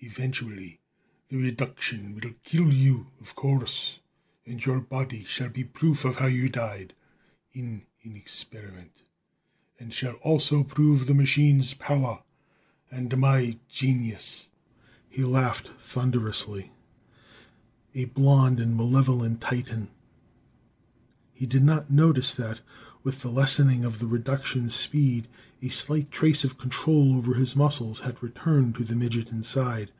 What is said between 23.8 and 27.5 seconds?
of the reduction's speed, a slight trace of control over